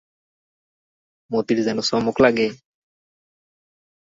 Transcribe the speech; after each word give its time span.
মতির 1.31 1.59
যেন 1.63 1.77
চমক 1.81 2.15
লাগে। 2.19 2.47